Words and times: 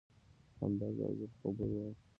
همدرد 0.61 0.99
او 1.07 1.13
زه 1.19 1.25
په 1.31 1.37
خبرو 1.41 1.77
و. 1.91 1.93